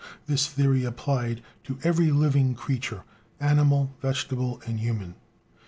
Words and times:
This 0.25 0.47
theory 0.47 0.83
applied 0.83 1.43
to 1.65 1.77
every 1.83 2.09
living 2.09 2.55
creature, 2.55 3.03
animal, 3.39 3.93
vegetable, 4.01 4.59
and 4.65 4.79
human. 4.79 5.13